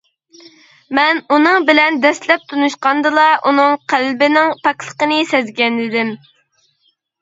[0.99, 6.17] مەن ئۇنىڭ بىلەن دەسلەپ تونۇشقاندىلا ئۇنىڭ قەلبىنىڭ پاكلىقىنى سەزگەنىدىم.